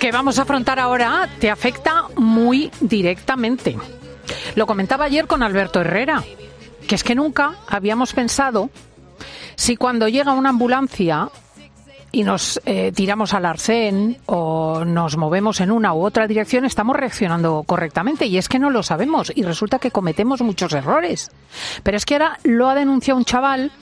[0.00, 3.76] Que vamos a afrontar ahora te afecta muy directamente.
[4.54, 6.22] Lo comentaba ayer con Alberto Herrera,
[6.86, 8.70] que es que nunca habíamos pensado
[9.56, 11.30] si cuando llega una ambulancia
[12.10, 16.96] y nos eh, tiramos al arcén o nos movemos en una u otra dirección, estamos
[16.96, 18.26] reaccionando correctamente.
[18.26, 21.30] Y es que no lo sabemos y resulta que cometemos muchos errores.
[21.82, 23.72] Pero es que ahora lo ha denunciado un chaval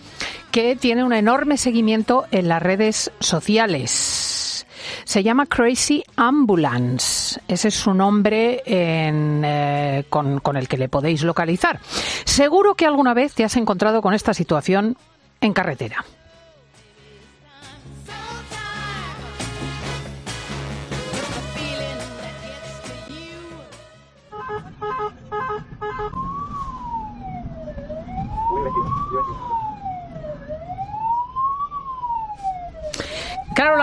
[0.51, 4.16] que tiene un enorme seguimiento en las redes sociales.
[5.07, 7.41] Se llama Crazy Ambulance.
[7.47, 11.79] Ese es su nombre eh, con, con el que le podéis localizar.
[12.25, 14.97] Seguro que alguna vez te has encontrado con esta situación
[15.41, 16.05] en carretera.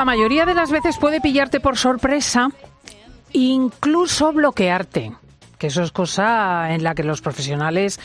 [0.04, 2.50] La mayoría de las veces puede pillarte por sorpresa,
[3.32, 5.14] incluso bloquearte
[5.64, 7.98] que eso es cosa en la que los profesionales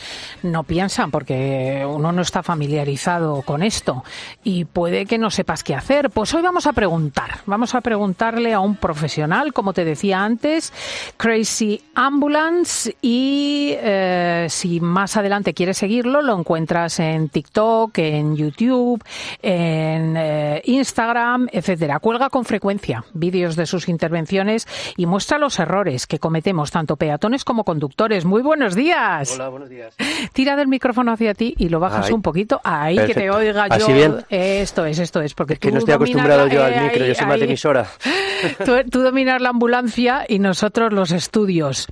[0.43, 4.05] no piensan porque uno no está familiarizado con esto
[4.45, 6.09] y puede que no sepas qué hacer.
[6.09, 10.71] Pues hoy vamos a preguntar, vamos a preguntarle a un profesional, como te decía antes,
[11.17, 19.03] Crazy Ambulance y eh, si más adelante quieres seguirlo, lo encuentras en TikTok, en YouTube,
[19.41, 21.99] en eh, Instagram, etcétera.
[21.99, 27.43] Cuelga con frecuencia vídeos de sus intervenciones y muestra los errores que cometemos tanto peatones
[27.49, 28.25] como conductores.
[28.25, 29.33] Muy buenos días.
[29.33, 29.95] Hola, buenos días.
[30.33, 32.61] Tira del micrófono hacia ti y lo bajas un poquito.
[32.63, 33.73] Ahí que te oiga yo.
[33.73, 34.23] ¿Así bien?
[34.29, 35.33] Esto es, esto es.
[35.33, 37.87] Porque es que no estoy acostumbrado yo al micro, yo soy más de emisora.
[38.63, 41.87] Tú, tú, dominas la ambulancia y nosotros los estudios.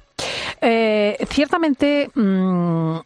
[0.61, 2.11] Eh, ciertamente.
[2.13, 2.99] Mmm,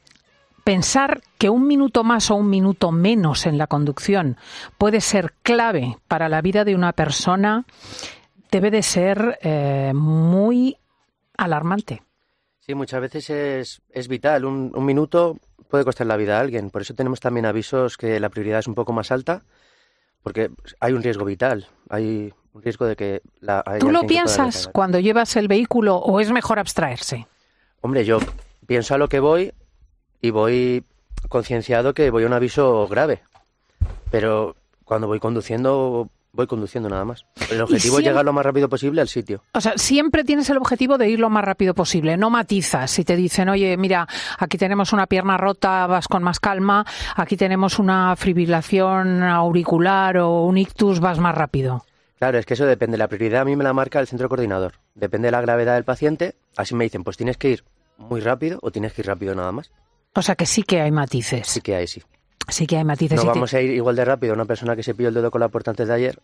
[0.65, 4.37] pensar que un minuto más o un minuto menos en la conducción
[4.77, 7.65] puede ser clave para la vida de una persona
[8.51, 10.77] debe de ser eh, muy
[11.35, 12.03] alarmante.
[12.61, 14.45] Sí, muchas veces es, es vital.
[14.45, 16.69] Un, un, minuto puede costar la vida a alguien.
[16.69, 19.41] Por eso tenemos también avisos que la prioridad es un poco más alta,
[20.21, 21.67] porque hay un riesgo vital.
[21.89, 23.63] Hay un riesgo de que la.
[23.79, 27.27] ¿Tú lo piensas cuando llevas el vehículo o es mejor abstraerse?
[27.81, 28.19] Hombre, yo
[28.67, 29.53] pienso a lo que voy
[30.21, 30.83] y voy
[31.29, 33.23] concienciado que voy a un aviso grave.
[34.11, 34.55] Pero
[34.85, 37.25] cuando voy conduciendo voy conduciendo nada más.
[37.49, 39.43] El objetivo es llegar lo más rápido posible al sitio.
[39.53, 42.91] O sea, siempre tienes el objetivo de ir lo más rápido posible, no matizas.
[42.91, 47.37] Si te dicen, oye, mira, aquí tenemos una pierna rota, vas con más calma, aquí
[47.37, 51.85] tenemos una fibrilación auricular o un ictus, vas más rápido.
[52.17, 52.97] Claro, es que eso depende.
[52.97, 54.73] La prioridad a mí me la marca el centro coordinador.
[54.93, 56.35] Depende de la gravedad del paciente.
[56.55, 57.63] Así me dicen, pues tienes que ir
[57.97, 59.71] muy rápido o tienes que ir rápido nada más.
[60.13, 61.47] O sea que sí que hay matices.
[61.47, 62.03] Sí que hay, sí.
[62.49, 63.17] Sí que hay matices.
[63.17, 65.31] No vamos a ir igual de rápido a una persona que se pilló el dedo
[65.31, 66.19] con la puerta antes de ayer,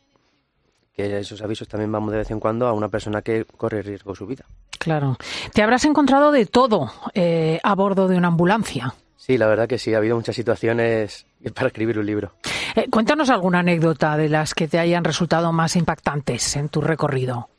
[0.94, 4.16] que esos avisos también vamos de vez en cuando a una persona que corre riesgo
[4.16, 4.45] su vida.
[4.79, 5.17] Claro.
[5.53, 8.95] Te habrás encontrado de todo eh, a bordo de una ambulancia.
[9.16, 12.34] Sí, la verdad que sí, ha habido muchas situaciones para escribir un libro.
[12.75, 17.49] Eh, cuéntanos alguna anécdota de las que te hayan resultado más impactantes en tu recorrido.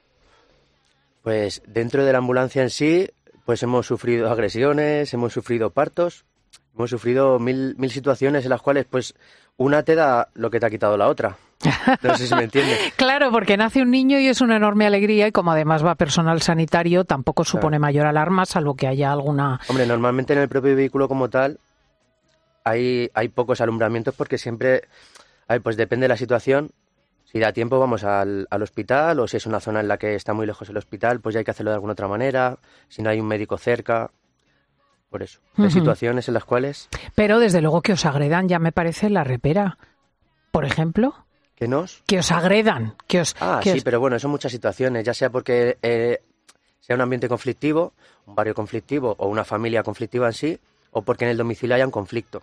[1.23, 3.11] Pues dentro de la ambulancia en sí,
[3.45, 6.25] pues hemos sufrido agresiones, hemos sufrido partos,
[6.79, 9.15] hemos sufrido mil, mil situaciones en las cuales pues
[9.57, 11.37] una te da lo que te ha quitado la otra.
[12.03, 12.93] No sé si me entiendes.
[12.97, 16.41] claro, porque nace un niño y es una enorme alegría y como además va personal
[16.41, 17.81] sanitario tampoco supone claro.
[17.81, 19.61] mayor alarma salvo que haya alguna...
[19.69, 21.59] Hombre, normalmente en el propio vehículo como tal
[22.63, 24.83] hay, hay pocos alumbramientos porque siempre,
[25.49, 26.71] hay, pues depende de la situación,
[27.25, 30.15] si da tiempo vamos al, al, hospital o si es una zona en la que
[30.15, 32.59] está muy lejos el hospital, pues ya hay que hacerlo de alguna otra manera,
[32.89, 34.13] si no hay un médico cerca,
[35.09, 35.41] por eso.
[35.57, 35.73] Hay uh -huh.
[35.73, 36.89] situaciones en las cuales...
[37.15, 39.79] Pero desde luego que os agredan ya me parece la repera,
[40.51, 41.15] por ejemplo.
[41.55, 42.03] ¿Que nos?
[42.07, 42.95] Que os agredan.
[43.07, 43.85] Que os, ah, que sí, os...
[43.85, 46.21] pero bueno, son muchas situaciones, ya sea porque eh,
[46.81, 47.95] sea un ambiente conflictivo,
[48.27, 50.61] un barrio conflictivo o una familia conflictiva en sí,
[50.93, 52.43] o porque en el domicilio haya un conflicto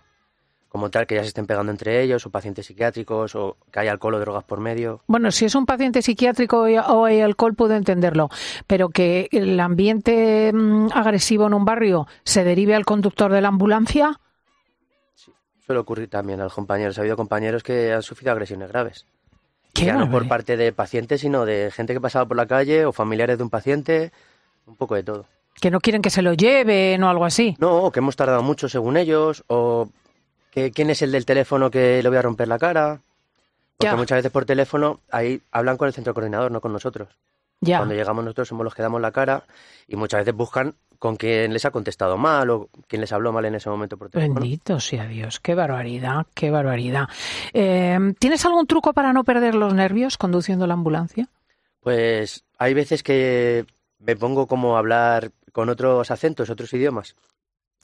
[0.76, 3.92] como tal, que ya se estén pegando entre ellos, o pacientes psiquiátricos, o que haya
[3.92, 5.00] alcohol o drogas por medio.
[5.06, 8.28] Bueno, si es un paciente psiquiátrico o hay alcohol, puedo entenderlo,
[8.66, 13.48] pero que el ambiente mmm, agresivo en un barrio se derive al conductor de la
[13.48, 14.20] ambulancia.
[15.14, 15.32] Sí,
[15.64, 16.98] suele ocurrir también a los compañeros.
[16.98, 19.06] Ha habido compañeros que han sufrido agresiones graves.
[19.72, 22.84] ¿Qué ya no por parte de pacientes, sino de gente que pasaba por la calle
[22.84, 24.12] o familiares de un paciente,
[24.66, 25.24] un poco de todo.
[25.58, 27.56] Que no quieren que se lo lleven o algo así.
[27.58, 29.88] No, o que hemos tardado mucho según ellos, o
[30.74, 33.00] quién es el del teléfono que le voy a romper la cara.
[33.76, 33.96] Porque ya.
[33.96, 37.08] muchas veces por teléfono ahí hablan con el centro coordinador, no con nosotros.
[37.60, 37.78] Ya.
[37.78, 39.44] Cuando llegamos nosotros somos los que damos la cara
[39.86, 43.44] y muchas veces buscan con quién les ha contestado mal o quién les habló mal
[43.44, 44.40] en ese momento por teléfono.
[44.40, 47.08] Bendito sea Dios, qué barbaridad, qué barbaridad.
[47.52, 51.28] Eh, ¿Tienes algún truco para no perder los nervios conduciendo la ambulancia?
[51.80, 53.66] Pues hay veces que
[53.98, 57.14] me pongo como a hablar con otros acentos, otros idiomas.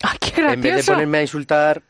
[0.02, 0.92] ¡Ay, qué En vez de gracioso!
[0.92, 1.82] ponerme a insultar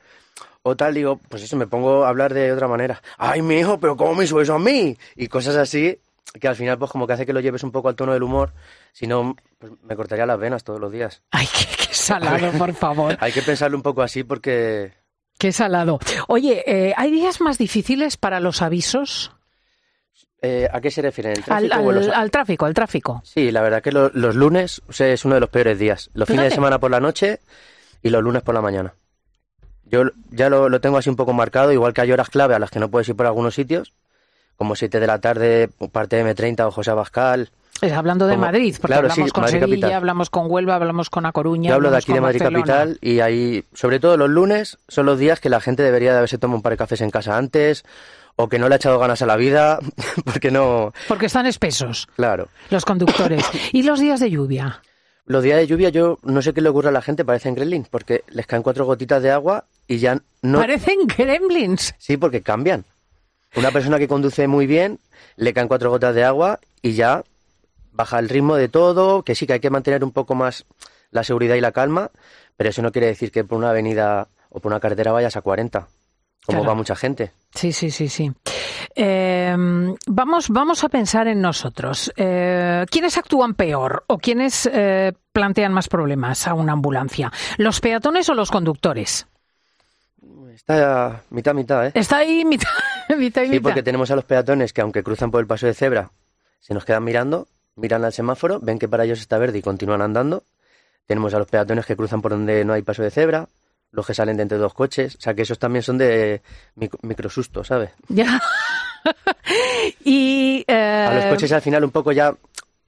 [0.62, 3.02] o tal, digo, pues eso, me pongo a hablar de otra manera.
[3.18, 4.96] ¡Ay, mi hijo, pero cómo me subes a mí!
[5.16, 5.98] Y cosas así
[6.40, 8.22] que al final pues como que hace que lo lleves un poco al tono del
[8.22, 8.52] humor,
[8.92, 11.22] si no, pues me cortaría las venas todos los días.
[11.30, 13.16] ¡Ay, qué, qué salado, por favor!
[13.20, 14.92] Hay que pensarlo un poco así porque
[15.38, 15.98] ¡Qué salado!
[16.28, 19.32] Oye, eh, ¿hay días más difíciles para los avisos?
[20.40, 21.32] eh, ¿a qué se refiere?
[21.32, 23.20] ¿El Al, tráfico al- los- al tráfico, al tráfico.
[23.24, 26.10] Sí, la verdad que lo- los lunes o sea, es uno de los peores días.
[26.14, 27.40] Los fines de semana por la noche
[28.02, 28.94] y los lunes por la mañana.
[29.92, 32.58] Yo ya lo, lo tengo así un poco marcado, igual que hay horas clave a
[32.58, 33.92] las que no puedes ir por algunos sitios,
[34.56, 37.50] como 7 de la tarde, parte de M30 o José Abascal.
[37.80, 39.92] Es hablando de Como- Madrid, porque claro, hablamos sí, con Madrid Sevilla, capital.
[39.94, 41.68] hablamos con Huelva, hablamos con A Coruña.
[41.70, 42.64] Yo hablo de aquí de Madrid Barcelona.
[42.64, 46.18] capital y ahí, sobre todo los lunes, son los días que la gente debería de
[46.18, 47.84] haberse tomado un par de cafés en casa antes
[48.36, 49.78] o que no le ha echado ganas a la vida,
[50.24, 52.48] porque no, Porque están espesos claro.
[52.70, 53.44] los conductores.
[53.72, 54.80] ¿Y los días de lluvia?
[55.26, 57.88] Los días de lluvia yo no sé qué le ocurre a la gente, parecen gremlins,
[57.88, 60.58] porque les caen cuatro gotitas de agua y ya no...
[60.58, 61.94] Parecen gremlins.
[61.98, 62.84] Sí, porque cambian.
[63.56, 64.98] Una persona que conduce muy bien,
[65.36, 67.22] le caen cuatro gotas de agua y ya
[67.92, 70.64] baja el ritmo de todo, que sí que hay que mantener un poco más
[71.10, 72.10] la seguridad y la calma,
[72.56, 75.42] pero eso no quiere decir que por una avenida o por una carretera vayas a
[75.42, 75.86] 40,
[76.46, 76.68] como Claro.
[76.70, 77.32] va mucha gente.
[77.54, 78.32] Sí, sí, sí, sí.
[78.94, 79.54] Eh,
[80.06, 82.12] vamos, vamos a pensar en nosotros.
[82.16, 87.30] Eh, ¿Quiénes actúan peor o quiénes eh, plantean más problemas a una ambulancia?
[87.58, 89.26] ¿Los peatones o los conductores?
[90.54, 91.92] Está mitad mitad, ¿eh?
[91.94, 92.68] Está ahí mitad,
[93.16, 93.62] mitad y Sí, mitad.
[93.62, 96.10] porque tenemos a los peatones que aunque cruzan por el paso de cebra,
[96.60, 100.02] se nos quedan mirando, miran al semáforo, ven que para ellos está verde y continúan
[100.02, 100.44] andando.
[101.06, 103.48] Tenemos a los peatones que cruzan por donde no hay paso de cebra,
[103.90, 106.40] los que salen de entre dos coches, o sea que esos también son de
[106.76, 107.90] mic- microsusto, ¿sabes?
[108.08, 108.40] Ya.
[110.04, 112.34] y eh, A los coches al final un poco ya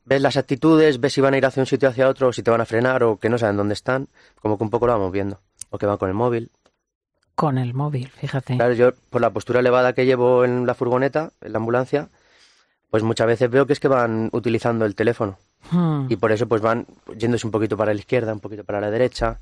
[0.04, 2.32] ves las actitudes, ves si van a ir hacia un sitio o hacia otro, o
[2.32, 4.08] si te van a frenar o que no saben dónde están,
[4.40, 5.40] como que un poco lo vamos viendo.
[5.70, 6.50] O que van con el móvil.
[7.34, 8.56] Con el móvil, fíjate.
[8.56, 12.08] Claro, yo por la postura elevada que llevo en la furgoneta, en la ambulancia,
[12.90, 15.38] pues muchas veces veo que es que van utilizando el teléfono.
[15.70, 16.06] Hmm.
[16.08, 16.86] Y por eso pues van
[17.16, 19.38] yéndose un poquito para la izquierda, un poquito para la derecha.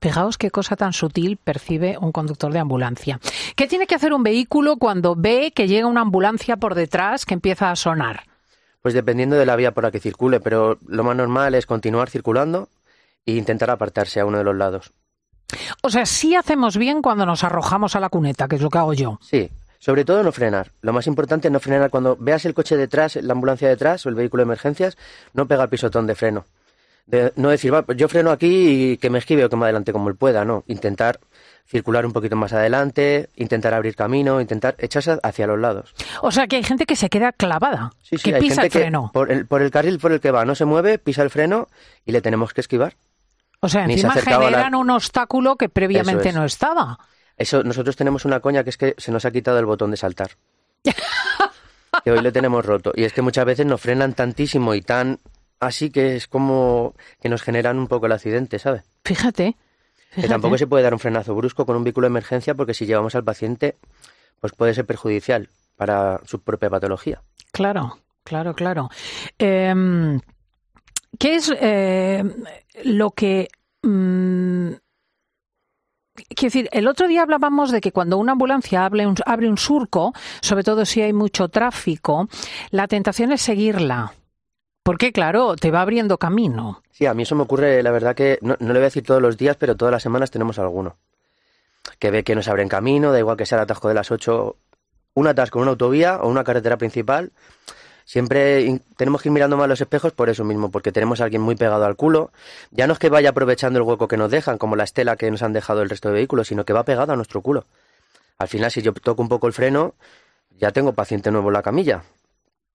[0.00, 3.20] Fijaos qué cosa tan sutil percibe un conductor de ambulancia.
[3.54, 7.34] ¿Qué tiene que hacer un vehículo cuando ve que llega una ambulancia por detrás que
[7.34, 8.24] empieza a sonar?
[8.82, 12.08] Pues dependiendo de la vía por la que circule, pero lo más normal es continuar
[12.08, 12.68] circulando
[13.26, 14.92] e intentar apartarse a uno de los lados.
[15.82, 18.78] O sea, sí hacemos bien cuando nos arrojamos a la cuneta, que es lo que
[18.78, 19.18] hago yo.
[19.22, 19.48] Sí,
[19.78, 20.70] sobre todo no frenar.
[20.82, 24.08] Lo más importante es no frenar cuando veas el coche detrás, la ambulancia detrás o
[24.08, 24.96] el vehículo de emergencias,
[25.34, 26.44] no pegar pisotón de freno.
[27.06, 29.64] De- no decir, va, pues yo freno aquí y que me esquive o que me
[29.64, 30.62] adelante como él pueda, no.
[30.68, 31.18] Intentar
[31.66, 35.94] circular un poquito más adelante, intentar abrir camino, intentar echarse hacia los lados.
[36.20, 39.10] O sea, que hay gente que se queda clavada, Sí, sí, que pisa el freno.
[39.28, 41.68] el, por el carril por el que va no se mueve, pisa el freno
[42.04, 42.94] y le tenemos que esquivar.
[43.60, 46.34] O sea, ni encima la- generan un obstáculo que previamente es.
[46.34, 46.98] no estaba.
[47.36, 49.96] Eso, nosotros tenemos una coña que es que se nos ha quitado el botón de
[49.96, 50.30] saltar.
[52.04, 52.92] que hoy lo tenemos roto.
[52.94, 55.18] Y es que muchas veces nos frenan tantísimo y tan
[55.58, 58.82] así que es como que nos generan un poco el accidente, ¿sabes?
[59.04, 59.56] Fíjate.
[60.14, 62.84] Que tampoco se puede dar un frenazo brusco con un vehículo de emergencia porque si
[62.86, 63.76] llevamos al paciente,
[64.40, 67.22] pues puede ser perjudicial para su propia patología.
[67.52, 68.90] Claro, claro, claro.
[69.38, 70.18] Eh,
[71.18, 72.24] ¿Qué es eh,
[72.84, 73.48] lo que...
[73.82, 74.70] mm,
[76.28, 79.56] Quiero decir, el otro día hablábamos de que cuando una ambulancia abre un, abre un
[79.56, 80.12] surco,
[80.42, 82.28] sobre todo si hay mucho tráfico,
[82.70, 84.12] la tentación es seguirla.
[84.82, 86.82] Porque, claro, te va abriendo camino.
[86.90, 89.02] Sí, a mí eso me ocurre, la verdad que no, no le voy a decir
[89.04, 90.96] todos los días, pero todas las semanas tenemos alguno.
[91.98, 94.56] Que ve que nos abren camino, da igual que sea el atasco de las 8,
[95.14, 97.32] un atasco en una autovía o una carretera principal.
[98.10, 101.40] Siempre tenemos que ir mirando más los espejos por eso mismo, porque tenemos a alguien
[101.42, 102.32] muy pegado al culo.
[102.72, 105.30] Ya no es que vaya aprovechando el hueco que nos dejan, como la estela que
[105.30, 107.66] nos han dejado el resto de vehículos, sino que va pegado a nuestro culo.
[108.36, 109.94] Al final, si yo toco un poco el freno,
[110.58, 112.02] ya tengo paciente nuevo en la camilla.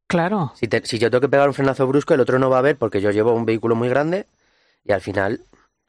[0.07, 0.53] Claro.
[0.55, 2.61] Si, te- si yo tengo que pegar un frenazo brusco, el otro no va a
[2.61, 4.27] ver porque yo llevo un vehículo muy grande
[4.85, 5.41] y al final,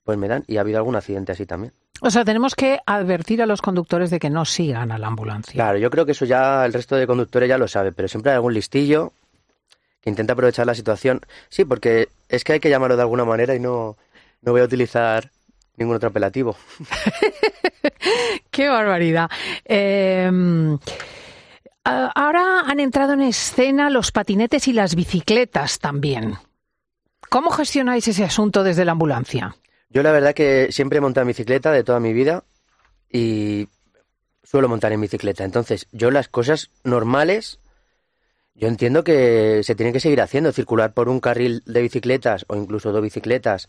[0.02, 0.42] pues me dan.
[0.48, 1.72] Y ha habido algún accidente así también.
[2.00, 5.52] O sea, tenemos que advertir a los conductores de que no sigan a la ambulancia.
[5.52, 8.32] Claro, yo creo que eso ya el resto de conductores ya lo sabe, pero siempre
[8.32, 9.12] hay algún listillo
[10.06, 11.20] intenta aprovechar la situación.
[11.50, 13.96] Sí, porque es que hay que llamarlo de alguna manera y no,
[14.42, 15.30] no voy a utilizar
[15.76, 16.56] ningún otro apelativo.
[18.50, 19.28] Qué barbaridad.
[19.64, 20.30] Eh,
[21.84, 26.34] a- ahora han entrado en escena los patinetes y las bicicletas también.
[27.28, 29.56] ¿Cómo gestionáis ese asunto desde la ambulancia?
[29.90, 32.44] Yo la verdad que siempre he montado en bicicleta de toda mi vida
[33.10, 33.68] y
[34.42, 35.44] suelo montar en bicicleta.
[35.44, 37.58] Entonces, yo las cosas normales
[38.58, 42.56] Yo entiendo que se tiene que seguir haciendo, circular por un carril de bicicletas o
[42.56, 43.68] incluso dos bicicletas,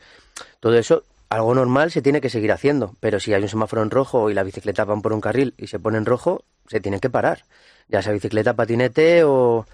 [0.62, 3.92] todo eso, algo normal se tiene que seguir haciendo, pero si hay un semáforo en
[3.92, 7.02] rojo y las bicicletas van por un carril y se pone en rojo, se tienen
[7.02, 7.44] que parar,
[7.90, 9.66] ya sea bicicleta, patinete o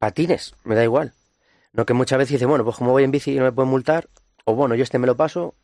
[0.00, 1.12] patines, me da igual.
[1.72, 3.70] No que muchas veces dice, bueno, pues como voy en bici y no me pueden
[3.70, 4.08] multar,
[4.44, 5.54] o bueno, yo este me lo paso,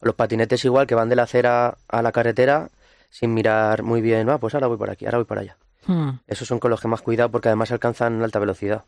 [0.00, 2.70] los patinetes igual que van de la acera a la carretera
[3.10, 5.58] sin mirar muy bien, ah, pues ahora voy por aquí, ahora voy por allá.
[5.86, 6.10] Hmm.
[6.26, 8.84] Esos son con los que más cuidado porque además alcanzan alta velocidad.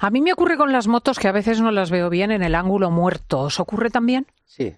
[0.00, 2.42] A mí me ocurre con las motos que a veces no las veo bien en
[2.42, 3.40] el ángulo muerto.
[3.40, 4.26] ¿Os ocurre también?
[4.46, 4.74] Sí.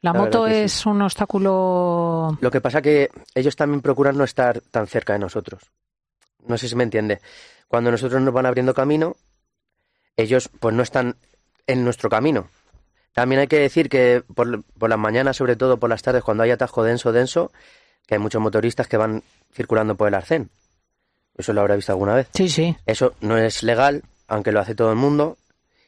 [0.00, 2.36] La, moto es un obstáculo.
[2.40, 5.70] Lo que pasa que ellos también procuran no estar tan cerca de nosotros.
[6.46, 7.20] No sé si me entiende.
[7.68, 9.14] Cuando nosotros nos van abriendo camino,
[10.16, 11.16] ellos pues no están
[11.68, 12.48] en nuestro camino.
[13.12, 16.42] También hay que decir que por, por las mañanas, sobre todo por las tardes, cuando
[16.42, 17.52] hay atajo denso, denso,
[18.06, 19.22] que hay muchos motoristas que van
[19.52, 20.50] circulando por el arcén.
[21.36, 22.28] Eso lo habrá visto alguna vez.
[22.34, 22.76] Sí, sí.
[22.86, 25.38] Eso no es legal, aunque lo hace todo el mundo.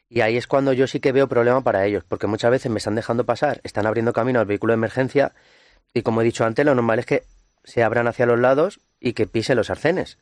[0.08, 2.78] Y ahí es cuando yo sí que veo problema para ellos, porque muchas veces me
[2.78, 5.32] están dejando pasar, están abriendo camino al vehículo de emergencia
[5.94, 7.22] y como he dicho antes, lo normal es que
[7.62, 10.18] se abran hacia los lados y que pisen los arcenes.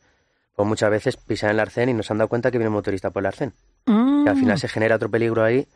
[0.54, 2.74] Pues muchas veces pisan el arcén y no se han dado cuenta que viene un
[2.74, 3.54] motorista por el arcén.
[3.86, 4.58] Y al final mm.
[4.58, 5.66] se genera otro peligro ahí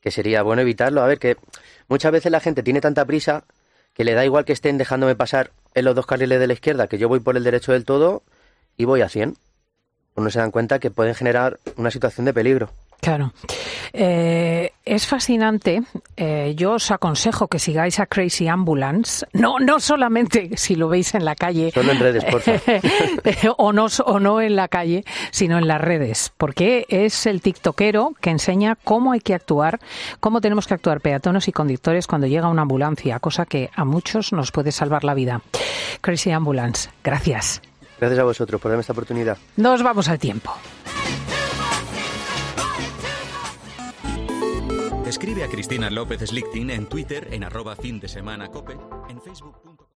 [0.00, 1.02] que sería bueno evitarlo.
[1.02, 1.36] A ver, que
[1.88, 3.44] muchas veces la gente tiene tanta prisa
[3.94, 6.88] que le da igual que estén dejándome pasar en los dos carriles de la izquierda,
[6.88, 8.24] que yo voy por el derecho del todo
[8.76, 9.36] y voy a 100.
[10.14, 12.70] Pues no se dan cuenta que pueden generar una situación de peligro.
[13.00, 13.32] Claro.
[13.92, 15.82] Eh, es fascinante.
[16.16, 19.26] Eh, yo os aconsejo que sigáis a Crazy Ambulance.
[19.32, 21.70] No, no solamente si lo veis en la calle.
[21.72, 22.42] Solo en redes, por
[23.58, 26.32] o, no, o no en la calle, sino en las redes.
[26.36, 29.78] Porque es el tiktokero que enseña cómo hay que actuar,
[30.20, 34.32] cómo tenemos que actuar peatones y conductores cuando llega una ambulancia, cosa que a muchos
[34.32, 35.42] nos puede salvar la vida.
[36.00, 37.62] Crazy Ambulance, gracias.
[37.98, 39.38] Gracias a vosotros por darme esta oportunidad.
[39.56, 40.52] Nos vamos al tiempo.
[45.06, 48.76] Escribe a Cristina López Slichting en Twitter en arroba fin de semana cope,
[49.08, 49.75] en Facebook.